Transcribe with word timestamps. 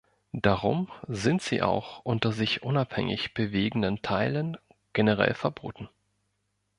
Darum 0.33 0.91
sind 1.07 1.43
sie 1.43 1.61
auch 1.61 1.99
unter 2.03 2.31
sich 2.31 2.63
unabhängig 2.63 3.35
bewegenden 3.35 4.01
Teilen 4.01 4.57
generell 4.93 5.35
verboten. 5.35 5.89